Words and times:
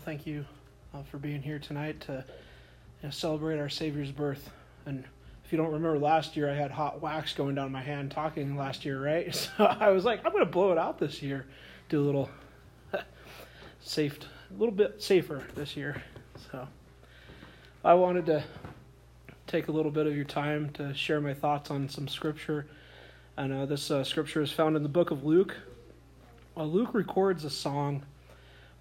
Well, 0.00 0.06
thank 0.06 0.26
you 0.26 0.46
uh, 0.94 1.02
for 1.02 1.18
being 1.18 1.42
here 1.42 1.58
tonight 1.58 2.00
to 2.06 2.24
you 3.02 3.02
know, 3.02 3.10
celebrate 3.10 3.58
our 3.58 3.68
Savior's 3.68 4.10
birth. 4.10 4.48
And 4.86 5.04
if 5.44 5.52
you 5.52 5.58
don't 5.58 5.72
remember 5.72 5.98
last 5.98 6.38
year, 6.38 6.50
I 6.50 6.54
had 6.54 6.70
hot 6.70 7.02
wax 7.02 7.34
going 7.34 7.54
down 7.54 7.70
my 7.70 7.82
hand 7.82 8.10
talking 8.10 8.56
last 8.56 8.86
year, 8.86 8.98
right? 8.98 9.28
So 9.58 9.66
I 9.66 9.90
was 9.90 10.06
like, 10.06 10.24
I'm 10.24 10.32
going 10.32 10.42
to 10.42 10.50
blow 10.50 10.72
it 10.72 10.78
out 10.78 10.98
this 10.98 11.20
year. 11.20 11.44
Do 11.90 12.00
a 12.00 12.06
little 12.06 12.30
safe, 13.82 14.18
a 14.50 14.58
little 14.58 14.74
bit 14.74 15.02
safer 15.02 15.44
this 15.54 15.76
year. 15.76 16.02
So 16.50 16.66
I 17.84 17.92
wanted 17.92 18.24
to 18.24 18.42
take 19.48 19.68
a 19.68 19.72
little 19.72 19.92
bit 19.92 20.06
of 20.06 20.16
your 20.16 20.24
time 20.24 20.70
to 20.70 20.94
share 20.94 21.20
my 21.20 21.34
thoughts 21.34 21.70
on 21.70 21.90
some 21.90 22.08
scripture. 22.08 22.66
And 23.36 23.52
uh, 23.52 23.66
this 23.66 23.90
uh, 23.90 24.02
scripture 24.02 24.40
is 24.40 24.50
found 24.50 24.76
in 24.76 24.82
the 24.82 24.88
book 24.88 25.10
of 25.10 25.24
Luke. 25.24 25.58
Uh, 26.56 26.64
Luke 26.64 26.94
records 26.94 27.44
a 27.44 27.50
song 27.50 28.06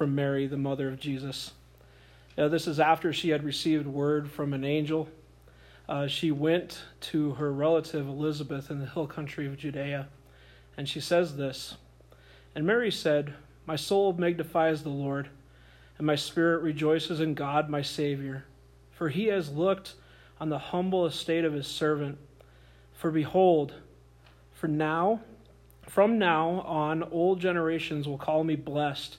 from 0.00 0.14
Mary, 0.14 0.46
the 0.46 0.56
mother 0.56 0.88
of 0.88 0.98
Jesus. 0.98 1.52
Uh, 2.38 2.48
this 2.48 2.66
is 2.66 2.80
after 2.80 3.12
she 3.12 3.28
had 3.28 3.44
received 3.44 3.86
word 3.86 4.30
from 4.30 4.54
an 4.54 4.64
angel. 4.64 5.10
Uh, 5.86 6.06
she 6.06 6.30
went 6.30 6.80
to 7.02 7.32
her 7.32 7.52
relative 7.52 8.08
Elizabeth 8.08 8.70
in 8.70 8.78
the 8.78 8.86
hill 8.86 9.06
country 9.06 9.46
of 9.46 9.58
Judea, 9.58 10.08
and 10.74 10.88
she 10.88 11.00
says 11.00 11.36
this 11.36 11.76
And 12.54 12.66
Mary 12.66 12.90
said, 12.90 13.34
My 13.66 13.76
soul 13.76 14.14
magnifies 14.14 14.82
the 14.82 14.88
Lord, 14.88 15.28
and 15.98 16.06
my 16.06 16.16
spirit 16.16 16.62
rejoices 16.62 17.20
in 17.20 17.34
God 17.34 17.68
my 17.68 17.82
Savior, 17.82 18.46
for 18.90 19.10
he 19.10 19.26
has 19.26 19.50
looked 19.50 19.96
on 20.40 20.48
the 20.48 20.58
humble 20.58 21.04
estate 21.04 21.44
of 21.44 21.52
his 21.52 21.66
servant. 21.66 22.16
For 22.94 23.10
behold, 23.10 23.74
for 24.54 24.66
now, 24.66 25.20
from 25.82 26.18
now 26.18 26.62
on, 26.62 27.02
old 27.02 27.38
generations 27.38 28.08
will 28.08 28.16
call 28.16 28.44
me 28.44 28.56
blessed. 28.56 29.18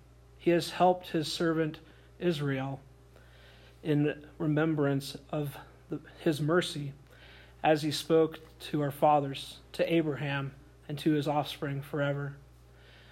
He 0.41 0.49
has 0.49 0.71
helped 0.71 1.09
his 1.09 1.31
servant 1.31 1.77
Israel 2.19 2.79
in 3.83 4.15
remembrance 4.39 5.15
of 5.29 5.55
the, 5.91 5.99
his 6.23 6.41
mercy, 6.41 6.93
as 7.63 7.83
he 7.83 7.91
spoke 7.91 8.39
to 8.71 8.81
our 8.81 8.89
fathers, 8.89 9.59
to 9.73 9.93
Abraham, 9.93 10.53
and 10.89 10.97
to 10.97 11.11
his 11.11 11.27
offspring 11.27 11.83
forever. 11.83 12.37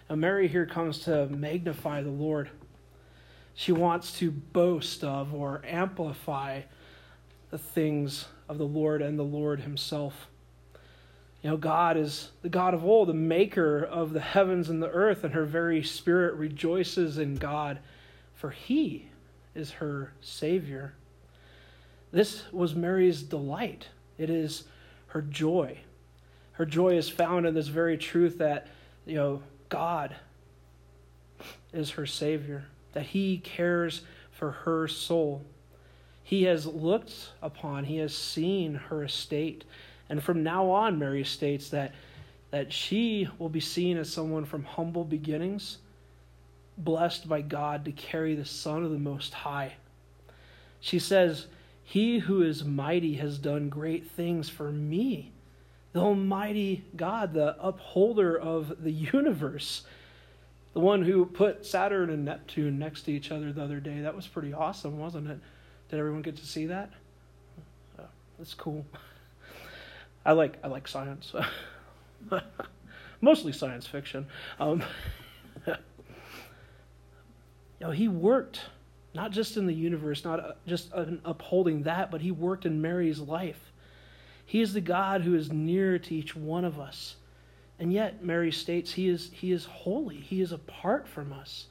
Now, 0.09 0.16
Mary 0.16 0.47
here 0.47 0.66
comes 0.66 1.02
to 1.02 1.27
magnify 1.27 2.02
the 2.02 2.09
Lord. 2.09 2.50
She 3.53 3.72
wants 3.72 4.17
to 4.17 4.31
boast 4.31 5.03
of 5.03 5.31
or 5.31 5.61
amplify 5.63 6.61
the 7.52 7.59
things 7.59 8.25
of 8.47 8.57
the 8.57 8.66
Lord 8.66 9.03
and 9.03 9.19
the 9.19 9.23
Lord 9.23 9.59
Himself. 9.59 10.30
You 11.41 11.51
know, 11.51 11.57
God 11.57 11.95
is 11.95 12.31
the 12.41 12.49
God 12.49 12.73
of 12.73 12.83
all, 12.83 13.05
the 13.05 13.13
maker 13.13 13.81
of 13.81 14.13
the 14.13 14.19
heavens 14.19 14.69
and 14.69 14.83
the 14.83 14.89
earth, 14.89 15.23
and 15.23 15.33
her 15.33 15.45
very 15.45 15.81
spirit 15.81 16.35
rejoices 16.35 17.17
in 17.17 17.35
God, 17.35 17.79
for 18.35 18.49
he 18.49 19.07
is 19.55 19.71
her 19.71 20.11
Savior. 20.21 20.93
This 22.11 22.44
was 22.51 22.75
Mary's 22.75 23.23
delight. 23.23 23.88
It 24.17 24.29
is 24.29 24.63
her 25.07 25.22
joy. 25.22 25.79
Her 26.53 26.66
joy 26.66 26.97
is 26.97 27.07
found 27.07 27.45
in 27.45 27.53
this 27.53 27.67
very 27.67 27.97
truth 27.97 28.39
that, 28.39 28.67
you 29.05 29.16
know, 29.16 29.41
God 29.69 30.16
is 31.72 31.91
her 31.91 32.05
Savior, 32.05 32.66
that 32.94 33.07
He 33.07 33.38
cares 33.38 34.01
for 34.31 34.51
her 34.51 34.88
soul. 34.88 35.44
He 36.23 36.44
has 36.44 36.66
looked 36.66 37.31
upon, 37.41 37.85
He 37.85 37.97
has 37.97 38.13
seen 38.13 38.75
her 38.75 39.03
estate 39.03 39.63
and 40.09 40.24
from 40.24 40.44
now 40.44 40.70
on, 40.72 40.97
Mary 40.97 41.24
states 41.24 41.70
that, 41.70 41.94
that 42.52 42.74
she 42.74 43.30
will 43.38 43.50
be 43.50 43.59
seen 43.59 43.97
as 43.97 44.12
someone 44.12 44.46
from 44.46 44.64
humble 44.64 45.03
beginnings, 45.03 45.78
blessed 46.78 47.30
by 47.30 47.42
God 47.42 47.86
to 47.86 47.92
carry 47.92 48.36
the 48.36 48.46
Son 48.46 48.84
of 48.84 48.92
the 48.92 48.97
Most 48.97 49.34
High. 49.34 49.74
She 50.80 50.97
says, 50.97 51.46
He 51.84 52.20
who 52.20 52.42
is 52.42 52.64
mighty 52.64 53.16
has 53.16 53.38
done 53.38 53.70
great 53.70 54.09
things 54.09 54.50
for 54.50 54.72
me. 54.72 55.31
The 55.94 56.00
Almighty 56.00 56.86
God, 56.96 57.34
the 57.34 57.56
upholder 57.59 58.38
of 58.40 58.84
the 58.84 58.91
universe, 58.91 59.84
the 60.74 60.80
one 60.80 61.03
who 61.03 61.26
put 61.26 61.66
Saturn 61.66 62.09
and 62.09 62.26
Neptune 62.26 62.80
next 62.80 63.03
to 63.03 63.12
each 63.12 63.31
other 63.31 63.52
the 63.52 63.64
other 63.64 63.80
day. 63.80 64.02
That 64.02 64.16
was 64.16 64.28
pretty 64.28 64.53
awesome, 64.53 65.00
wasn't 65.00 65.30
it? 65.30 65.40
Did 65.90 66.00
everyone 66.00 66.22
get 66.22 66.38
to 66.38 66.46
see 66.46 66.68
that? 66.68 66.91
Oh, 68.00 68.06
that's 68.38 68.53
cool. 68.53 68.86
I 70.25 70.34
like 70.34 70.57
I 70.63 70.68
like 70.68 70.88
science, 70.88 71.34
mostly 73.22 73.52
science 73.52 73.88
fiction. 73.88 74.28
Um, 74.59 74.84
you 75.68 75.75
know, 77.80 77.91
he 77.91 78.07
worked 78.07 78.62
not 79.13 79.31
just 79.31 79.58
in 79.58 79.66
the 79.66 79.74
universe, 79.74 80.24
not 80.24 80.40
uh, 80.40 80.52
just 80.68 80.91
upholding 80.94 81.84
that, 81.84 82.12
but 82.12 82.22
he 82.22 82.31
worked 82.31 82.66
in 82.66 82.81
Mary's 82.81 83.19
life. 83.19 83.72
He 84.46 84.62
is 84.62 84.74
the 84.74 84.81
God 84.81 85.22
who 85.22 85.35
is 85.35 85.52
near 85.52 86.00
to 86.00 86.16
each 86.16 86.35
one 86.35 86.66
of 86.66 86.79
us. 86.79 87.16
And 87.79 87.94
yet, 87.94 88.24
Mary 88.24 88.52
states 88.52 88.94
he 88.94 89.08
is, 89.08 89.31
he 89.34 89.52
is 89.52 89.66
holy. 89.66 90.18
He 90.18 90.41
is 90.41 90.52
apart 90.52 91.08
from 91.08 91.31
us. 91.31 91.68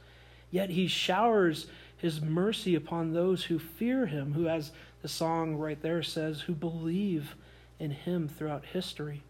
Yet 0.51 0.71
he 0.71 0.87
showers 0.87 1.67
his 1.97 2.21
mercy 2.21 2.75
upon 2.75 3.13
those 3.13 3.45
who 3.45 3.59
fear 3.59 4.07
him, 4.07 4.33
who, 4.33 4.49
as 4.49 4.71
the 5.03 5.09
song 5.09 5.57
right 5.57 5.81
there 5.83 6.03
says, 6.03 6.41
who 6.43 6.55
believe 6.55 7.35
in 7.79 7.91
him 7.91 8.29
throughout 8.29 8.65
history. 8.67 9.23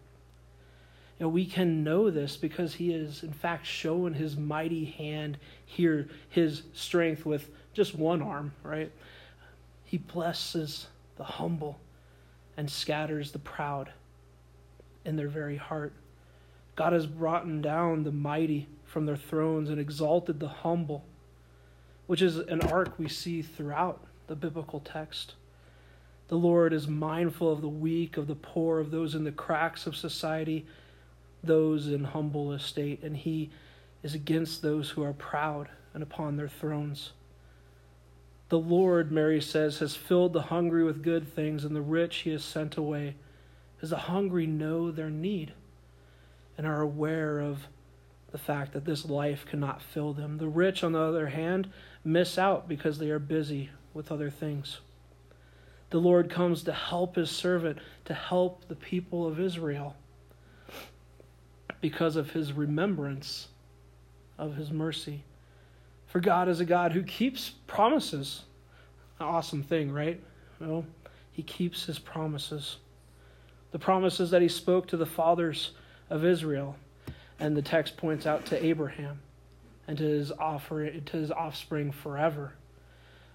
And 1.19 1.33
we 1.33 1.45
can 1.45 1.83
know 1.83 2.09
this 2.09 2.37
because 2.37 2.75
he 2.75 2.93
is, 2.93 3.23
in 3.23 3.33
fact, 3.33 3.65
shown 3.65 4.13
his 4.13 4.37
mighty 4.37 4.85
hand 4.85 5.37
here, 5.65 6.07
his 6.29 6.63
strength 6.73 7.25
with 7.25 7.49
just 7.73 7.93
one 7.93 8.21
arm, 8.21 8.53
right? 8.63 8.91
He 9.83 9.97
blesses 9.97 10.87
the 11.17 11.25
humble 11.25 11.79
and 12.55 12.69
scatters 12.69 13.31
the 13.31 13.39
proud 13.39 13.91
in 15.03 15.17
their 15.17 15.27
very 15.27 15.57
heart. 15.57 15.93
God 16.75 16.93
has 16.93 17.05
brought 17.05 17.61
down 17.61 18.03
the 18.03 18.11
mighty 18.11 18.67
from 18.85 19.05
their 19.05 19.17
thrones 19.17 19.69
and 19.69 19.79
exalted 19.79 20.39
the 20.39 20.47
humble, 20.47 21.03
which 22.07 22.21
is 22.21 22.37
an 22.37 22.61
arc 22.61 22.97
we 22.97 23.09
see 23.09 23.41
throughout 23.41 24.05
the 24.27 24.35
biblical 24.35 24.79
text. 24.79 25.33
The 26.29 26.37
Lord 26.37 26.73
is 26.73 26.87
mindful 26.87 27.51
of 27.51 27.61
the 27.61 27.67
weak, 27.67 28.15
of 28.15 28.27
the 28.27 28.35
poor, 28.35 28.79
of 28.79 28.91
those 28.91 29.15
in 29.15 29.23
the 29.23 29.31
cracks 29.31 29.85
of 29.87 29.95
society, 29.95 30.65
those 31.43 31.87
in 31.87 32.03
humble 32.03 32.53
estate, 32.53 33.03
and 33.03 33.17
He 33.17 33.49
is 34.03 34.13
against 34.13 34.61
those 34.61 34.91
who 34.91 35.03
are 35.03 35.13
proud 35.13 35.69
and 35.93 36.03
upon 36.03 36.37
their 36.37 36.47
thrones. 36.47 37.11
The 38.49 38.59
Lord, 38.59 39.11
Mary 39.11 39.41
says, 39.41 39.79
has 39.79 39.95
filled 39.95 40.33
the 40.33 40.43
hungry 40.43 40.83
with 40.83 41.03
good 41.03 41.27
things, 41.27 41.65
and 41.65 41.75
the 41.75 41.81
rich 41.81 42.17
He 42.17 42.29
has 42.29 42.43
sent 42.43 42.77
away, 42.77 43.15
as 43.81 43.89
the 43.89 43.97
hungry 43.97 44.45
know 44.45 44.91
their 44.91 45.09
need 45.09 45.53
and 46.59 46.67
are 46.67 46.81
aware 46.81 47.39
of 47.39 47.67
the 48.31 48.37
fact 48.37 48.73
that 48.73 48.85
this 48.85 49.05
life 49.05 49.45
cannot 49.45 49.81
fill 49.81 50.13
them. 50.13 50.37
The 50.37 50.47
rich, 50.47 50.83
on 50.83 50.91
the 50.91 50.99
other 50.99 51.29
hand, 51.29 51.71
miss 52.03 52.37
out 52.37 52.67
because 52.67 52.99
they 52.99 53.09
are 53.09 53.17
busy 53.17 53.71
with 53.93 54.11
other 54.11 54.29
things. 54.29 54.81
The 55.89 55.99
Lord 55.99 56.29
comes 56.29 56.63
to 56.63 56.73
help 56.73 57.15
his 57.15 57.29
servant, 57.31 57.79
to 58.05 58.13
help 58.13 58.67
the 58.67 58.75
people 58.75 59.25
of 59.25 59.39
Israel 59.39 59.95
because 61.81 62.15
of 62.15 62.31
his 62.31 62.53
remembrance 62.53 63.47
of 64.37 64.55
his 64.55 64.71
mercy. 64.71 65.23
For 66.07 66.19
God 66.19 66.47
is 66.49 66.59
a 66.59 66.65
God 66.65 66.91
who 66.91 67.03
keeps 67.03 67.51
promises. 67.67 68.43
An 69.19 69.25
awesome 69.25 69.63
thing, 69.63 69.91
right? 69.91 70.21
Well, 70.59 70.85
he 71.31 71.43
keeps 71.43 71.85
his 71.85 71.99
promises. 71.99 72.77
The 73.71 73.79
promises 73.79 74.31
that 74.31 74.41
he 74.41 74.47
spoke 74.47 74.87
to 74.87 74.97
the 74.97 75.05
fathers 75.05 75.71
of 76.09 76.25
Israel. 76.25 76.75
And 77.39 77.55
the 77.55 77.61
text 77.61 77.95
points 77.95 78.25
out 78.25 78.45
to 78.47 78.63
Abraham 78.63 79.19
and 79.87 79.97
to 79.97 80.03
his, 80.03 80.31
offer, 80.31 80.89
to 80.89 81.17
his 81.17 81.31
offspring 81.31 81.91
forever. 81.91 82.53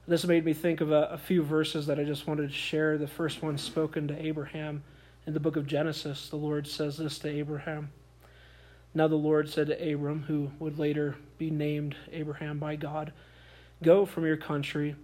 This 0.06 0.27
made 0.27 0.45
me 0.45 0.53
think 0.53 0.83
of 0.83 0.93
a, 0.93 1.05
a, 1.12 1.19
few 1.19 1.43
verses 1.43 1.87
that 1.87 1.99
I 1.99 2.05
just 2.05 2.27
wanted 2.27 2.49
to 2.49 2.55
share. 2.55 2.99
The 2.99 3.06
first 3.06 3.43
one 3.43 3.56
spoken 3.56 4.06
to 4.09 4.23
Abraham 4.23 4.83
in 5.27 5.33
the 5.33 5.41
book 5.41 5.56
of 5.56 5.67
Genesis. 5.67 6.29
The 6.29 6.37
Lord 6.37 6.67
says 6.67 6.99
this 6.99 7.19
to 7.21 7.29
Abraham. 7.29 7.91
Now 8.93 9.09
the 9.09 9.15
Lord 9.15 9.49
said 9.49 9.69
to 9.69 9.95
Abram, 9.95 10.25
who 10.25 10.51
would 10.59 10.79
later 10.79 11.17
be 11.39 11.51
named 11.51 11.97
Abraham 12.12 12.59
by 12.59 12.77
God, 12.77 13.15
Go 13.83 14.05
from 14.05 14.27
your 14.27 14.37
country 14.37 14.95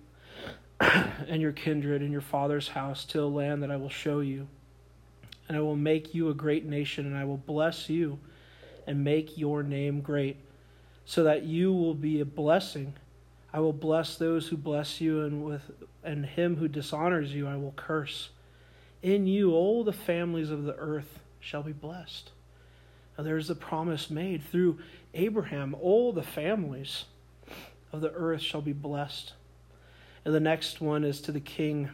and 0.81 1.41
your 1.41 1.53
kindred 1.53 2.03
and 2.03 2.13
your 2.13 2.21
father's 2.21 2.69
house 2.69 3.07
to 3.07 3.23
a 3.23 3.25
land 3.25 3.63
that 3.63 3.71
I 3.71 3.77
will 3.77 3.89
show 3.89 4.21
you. 4.21 4.49
And 5.49 5.57
I 5.57 5.61
will 5.61 5.77
make 5.77 6.15
you 6.15 6.29
a 6.29 6.35
great 6.35 6.67
nation, 6.67 7.07
and 7.07 7.17
I 7.17 7.25
will 7.25 7.39
bless 7.39 7.89
you 7.89 8.19
and 8.87 9.03
make 9.03 9.39
your 9.39 9.63
name 9.63 10.03
great, 10.03 10.37
so 11.07 11.25
that 11.25 11.43
you 11.45 11.73
will 11.73 11.95
be 11.95 12.21
a 12.21 12.25
blessing. 12.27 12.95
I 13.53 13.61
will 13.61 13.73
bless 13.73 14.17
those 14.17 14.49
who 14.49 14.57
bless 14.57 15.01
you, 15.01 15.23
and 15.23 15.45
with 15.45 15.71
and 16.03 16.25
him 16.25 16.57
who 16.57 16.69
dishonors 16.69 17.35
you 17.35 17.47
I 17.47 17.57
will 17.57 17.73
curse. 17.73 18.31
In 19.03 19.27
you 19.27 19.53
all 19.53 19.85
the 19.85 19.93
families 19.93 20.51
of 20.51 20.65
the 20.65 20.77
earth 20.77 21.21
shall 21.41 21.63
be 21.63 21.73
blessed. 21.73 22.31
Now 23.17 23.25
there's 23.25 23.51
a 23.51 23.55
promise 23.55 24.11
made 24.11 24.43
through 24.43 24.79
Abraham, 25.15 25.75
all 25.75 26.13
the 26.13 26.23
families 26.23 27.05
of 27.93 28.01
the 28.01 28.13
earth 28.13 28.41
shall 28.41 28.63
be 28.63 28.73
blessed. 28.73 29.33
And 30.25 30.35
the 30.35 30.41
next 30.41 30.81
one 30.81 31.03
is 31.03 31.21
to 31.23 31.33
the 31.33 31.41
king, 31.41 31.91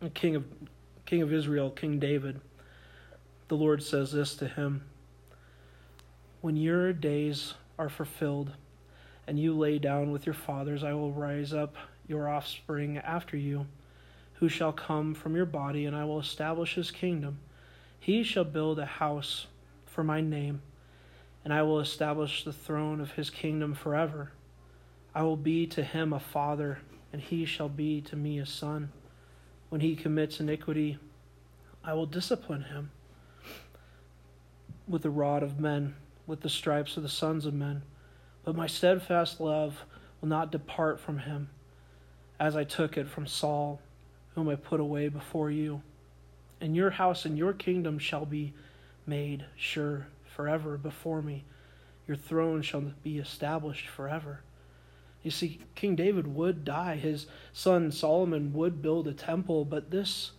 the 0.00 0.10
king 0.10 0.36
of 0.36 0.44
king 1.06 1.22
of 1.22 1.32
Israel, 1.32 1.70
King 1.70 1.98
David. 1.98 2.40
The 3.48 3.56
Lord 3.56 3.82
says 3.82 4.12
this 4.12 4.36
to 4.36 4.46
him: 4.46 4.82
When 6.40 6.56
your 6.56 6.92
days 6.92 7.54
are 7.78 7.88
fulfilled, 7.88 8.52
and 9.26 9.38
you 9.38 9.56
lay 9.56 9.78
down 9.78 10.10
with 10.10 10.26
your 10.26 10.34
fathers, 10.34 10.82
I 10.82 10.92
will 10.92 11.12
rise 11.12 11.52
up 11.52 11.76
your 12.06 12.28
offspring 12.28 12.98
after 12.98 13.36
you, 13.36 13.66
who 14.34 14.48
shall 14.48 14.72
come 14.72 15.14
from 15.14 15.36
your 15.36 15.46
body, 15.46 15.86
and 15.86 15.94
I 15.94 16.04
will 16.04 16.18
establish 16.18 16.74
his 16.74 16.90
kingdom. 16.90 17.38
He 17.98 18.22
shall 18.22 18.44
build 18.44 18.78
a 18.78 18.86
house 18.86 19.46
for 19.86 20.02
my 20.02 20.20
name, 20.20 20.62
and 21.44 21.52
I 21.52 21.62
will 21.62 21.80
establish 21.80 22.44
the 22.44 22.52
throne 22.52 23.00
of 23.00 23.12
his 23.12 23.30
kingdom 23.30 23.74
forever. 23.74 24.32
I 25.14 25.22
will 25.22 25.36
be 25.36 25.66
to 25.68 25.82
him 25.82 26.12
a 26.12 26.20
father, 26.20 26.78
and 27.12 27.20
he 27.20 27.44
shall 27.44 27.68
be 27.68 28.00
to 28.02 28.16
me 28.16 28.38
a 28.38 28.46
son. 28.46 28.92
When 29.68 29.80
he 29.80 29.94
commits 29.94 30.40
iniquity, 30.40 30.98
I 31.84 31.94
will 31.94 32.06
discipline 32.06 32.64
him 32.64 32.90
with 34.88 35.02
the 35.02 35.10
rod 35.10 35.42
of 35.42 35.60
men, 35.60 35.94
with 36.26 36.40
the 36.40 36.48
stripes 36.48 36.96
of 36.96 37.02
the 37.02 37.08
sons 37.08 37.46
of 37.46 37.54
men. 37.54 37.82
But 38.44 38.56
my 38.56 38.66
steadfast 38.66 39.40
love 39.40 39.84
will 40.20 40.28
not 40.28 40.52
depart 40.52 41.00
from 41.00 41.18
him, 41.18 41.50
as 42.38 42.56
I 42.56 42.64
took 42.64 42.96
it 42.96 43.08
from 43.08 43.26
Saul, 43.26 43.80
whom 44.34 44.48
I 44.48 44.56
put 44.56 44.80
away 44.80 45.08
before 45.08 45.50
you. 45.50 45.82
And 46.60 46.76
your 46.76 46.90
house 46.90 47.24
and 47.24 47.38
your 47.38 47.52
kingdom 47.52 47.98
shall 47.98 48.26
be 48.26 48.52
made 49.06 49.44
sure 49.56 50.06
forever 50.24 50.76
before 50.76 51.22
me. 51.22 51.44
Your 52.06 52.16
throne 52.16 52.62
shall 52.62 52.92
be 53.02 53.18
established 53.18 53.88
forever. 53.88 54.40
You 55.22 55.30
see, 55.30 55.60
King 55.74 55.96
David 55.96 56.26
would 56.34 56.64
die. 56.64 56.96
His 56.96 57.26
son 57.52 57.92
Solomon 57.92 58.52
would 58.54 58.80
build 58.80 59.06
a 59.06 59.12
temple, 59.12 59.64
but 59.64 59.90
this, 59.90 60.32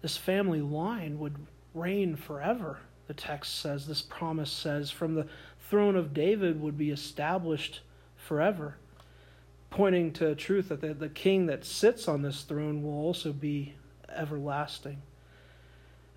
this 0.00 0.16
family 0.16 0.60
line 0.60 1.18
would 1.18 1.34
reign 1.74 2.16
forever. 2.16 2.78
The 3.10 3.14
text 3.14 3.58
says, 3.58 3.88
this 3.88 4.02
promise 4.02 4.52
says, 4.52 4.92
from 4.92 5.16
the 5.16 5.26
throne 5.68 5.96
of 5.96 6.14
David 6.14 6.60
would 6.60 6.78
be 6.78 6.92
established 6.92 7.80
forever, 8.14 8.76
pointing 9.68 10.12
to 10.12 10.36
truth 10.36 10.68
that 10.68 10.80
the, 10.80 10.94
the 10.94 11.08
king 11.08 11.46
that 11.46 11.64
sits 11.64 12.06
on 12.06 12.22
this 12.22 12.42
throne 12.42 12.84
will 12.84 12.92
also 12.92 13.32
be 13.32 13.74
everlasting. 14.14 15.02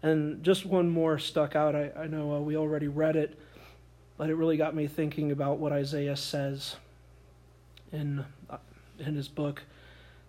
And 0.03 0.43
just 0.43 0.67
one 0.67 0.87
more 0.87 1.17
stuck 1.17 1.55
out. 1.55 1.75
I, 1.75 1.89
I 1.97 2.05
know 2.05 2.35
uh, 2.35 2.39
we 2.41 2.55
already 2.55 2.89
read 2.89 3.15
it, 3.15 3.39
but 4.15 4.29
it 4.29 4.35
really 4.35 4.57
got 4.57 4.75
me 4.75 4.85
thinking 4.85 5.31
about 5.31 5.57
what 5.57 5.71
Isaiah 5.71 6.15
says 6.15 6.75
in, 7.91 8.23
uh, 8.51 8.57
in 8.99 9.15
his 9.15 9.29
book. 9.29 9.63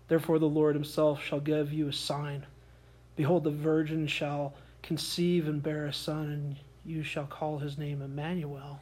Therefore, 0.08 0.38
the 0.38 0.46
Lord 0.49 0.76
himself 0.76 1.22
shall 1.22 1.40
give 1.40 1.75
you 1.75 1.88
a 1.88 1.93
sign. 1.93 2.46
Behold, 3.17 3.44
the 3.44 3.50
virgin 3.50 4.06
shall 4.06 4.55
conceive 4.84 5.48
and 5.48 5.62
bear 5.62 5.86
a 5.86 5.92
son, 5.92 6.31
and 6.31 6.56
you 6.84 7.02
shall 7.02 7.25
call 7.25 7.58
his 7.58 7.78
name 7.78 8.02
Emmanuel. 8.02 8.81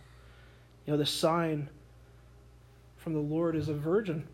You 0.85 0.93
know, 0.93 0.97
the 0.99 1.07
sign 1.07 1.71
from 2.97 3.15
the 3.15 3.21
Lord 3.21 3.55
is 3.55 3.69
a 3.69 3.75
virgin 3.75 4.27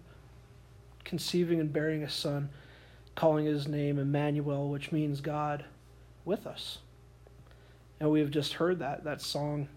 conceiving 1.05 1.61
and 1.61 1.71
bearing 1.71 2.03
a 2.03 2.09
son, 2.09 2.49
calling 3.15 3.45
his 3.45 3.69
name 3.69 3.99
Emmanuel, 3.99 4.71
which 4.71 4.93
means 4.93 5.21
God 5.21 5.67
with 6.25 6.47
us. 6.47 6.79
And 8.01 8.11
we 8.11 8.21
have 8.21 8.31
just 8.31 8.55
heard 8.55 8.79
that 8.79 9.05
that 9.05 9.21
song 9.21 9.69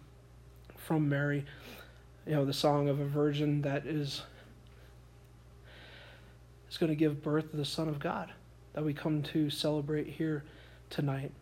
from 0.78 1.10
Mary, 1.10 1.46
you 2.26 2.34
know, 2.34 2.46
the 2.46 2.54
song 2.54 2.88
of 2.88 3.02
a 3.02 3.06
virgin 3.06 3.64
that 3.64 3.86
is 3.86 4.22
is 6.70 6.78
going 6.78 6.90
to 6.90 6.96
give 6.96 7.22
birth 7.22 7.52
to 7.52 7.58
the 7.58 7.66
Son 7.66 7.90
of 7.90 8.00
God 8.00 8.32
that 8.74 8.86
we 8.86 8.94
come 8.94 9.22
to 9.24 9.50
celebrate 9.50 10.08
here 10.08 10.46
tonight. 10.90 11.34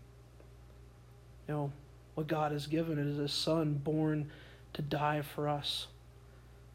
You 1.50 1.56
know, 1.56 1.72
what 2.14 2.28
God 2.28 2.52
has 2.52 2.68
given 2.68 3.00
is 3.00 3.18
a 3.18 3.28
Son 3.28 3.74
born 3.74 4.30
to 4.74 4.84
die 4.84 5.24
for 5.24 5.50
us. 5.50 5.88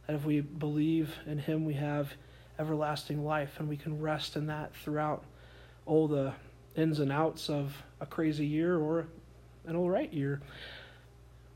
That 0.08 0.16
if 0.16 0.24
we 0.24 0.40
believe 0.40 1.14
in 1.26 1.38
Him, 1.38 1.64
we 1.64 1.74
have 1.74 2.12
everlasting 2.58 3.24
life, 3.24 3.60
and 3.60 3.68
we 3.68 3.76
can 3.76 4.00
rest 4.02 4.34
in 4.34 4.48
that 4.48 4.74
throughout 4.74 5.22
all 5.86 6.08
the 6.08 6.32
ins 6.74 6.98
and 6.98 7.12
outs 7.12 7.48
of 7.48 7.84
a 8.00 8.06
crazy 8.06 8.46
year 8.46 8.76
or 8.76 9.06
an 9.64 9.76
all 9.76 9.88
right 9.88 10.12
year. 10.12 10.42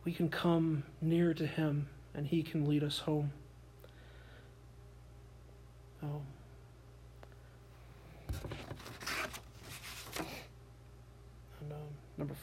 We 0.04 0.12
can 0.12 0.28
come 0.28 0.84
near 1.00 1.34
to 1.34 1.44
Him, 1.44 1.88
and 2.14 2.24
He 2.24 2.44
can 2.44 2.68
lead 2.68 2.84
us 2.84 3.00
home. 3.00 3.32
Oh. 6.04 6.22
And, 11.60 11.72
um, 11.72 11.78
number 12.16 12.34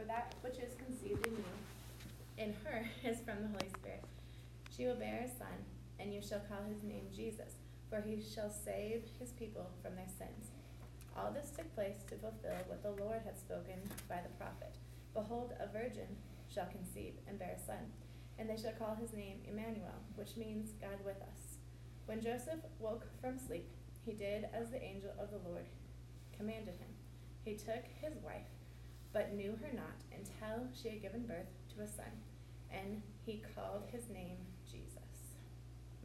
for 0.00 0.06
that 0.06 0.34
which 0.40 0.56
is 0.56 0.72
conceived 0.80 1.26
in 1.26 1.34
you, 1.34 1.52
in 2.38 2.54
her, 2.64 2.88
is 3.04 3.20
from 3.20 3.42
the 3.42 3.48
Holy 3.48 3.68
Spirit. 3.68 4.04
She 4.74 4.86
will 4.86 4.94
bear 4.94 5.26
a 5.26 5.28
son, 5.28 5.60
and 5.98 6.14
you 6.14 6.22
shall 6.22 6.40
call 6.48 6.64
his 6.66 6.82
name 6.82 7.04
Jesus, 7.14 7.60
for 7.90 8.00
he 8.00 8.22
shall 8.22 8.50
save 8.50 9.02
his 9.18 9.32
people 9.32 9.68
from 9.82 9.96
their 9.96 10.08
sins. 10.08 10.52
All 11.16 11.30
this 11.32 11.50
took 11.50 11.74
place 11.74 12.00
to 12.08 12.16
fulfill 12.16 12.56
what 12.66 12.82
the 12.82 12.96
Lord 13.02 13.20
had 13.24 13.36
spoken 13.36 13.76
by 14.08 14.20
the 14.22 14.32
prophet. 14.38 14.76
Behold, 15.12 15.52
a 15.60 15.66
virgin 15.66 16.16
shall 16.48 16.66
conceive 16.66 17.14
and 17.28 17.38
bear 17.38 17.56
a 17.56 17.58
son, 17.58 17.92
and 18.38 18.48
they 18.48 18.56
shall 18.56 18.72
call 18.72 18.94
his 18.94 19.12
name 19.12 19.44
Emmanuel, 19.46 20.00
which 20.14 20.36
means 20.36 20.72
God 20.80 21.04
with 21.04 21.20
us. 21.20 21.58
When 22.06 22.22
Joseph 22.22 22.64
woke 22.78 23.04
from 23.20 23.38
sleep, 23.38 23.68
he 24.06 24.12
did 24.12 24.48
as 24.54 24.70
the 24.70 24.82
angel 24.82 25.12
of 25.20 25.30
the 25.30 25.48
Lord 25.48 25.66
commanded 26.34 26.78
him. 26.80 26.94
He 27.44 27.54
took 27.54 27.84
his 28.00 28.16
wife, 28.24 28.48
but 29.12 29.34
knew 29.34 29.58
her 29.62 29.72
not 29.74 29.96
until 30.12 30.66
she 30.74 30.88
had 30.88 31.02
given 31.02 31.26
birth 31.26 31.50
to 31.74 31.82
a 31.82 31.88
son, 31.88 32.12
and 32.70 33.02
he 33.24 33.42
called 33.54 33.84
his 33.90 34.08
name. 34.08 34.38